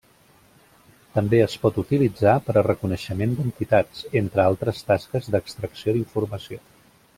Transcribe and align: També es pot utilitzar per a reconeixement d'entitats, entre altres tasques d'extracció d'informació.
També 1.17 1.41
es 1.47 1.57
pot 1.65 1.77
utilitzar 1.81 2.33
per 2.47 2.55
a 2.55 2.63
reconeixement 2.69 3.37
d'entitats, 3.41 4.03
entre 4.23 4.43
altres 4.47 4.83
tasques 4.91 5.33
d'extracció 5.37 5.97
d'informació. 6.01 6.63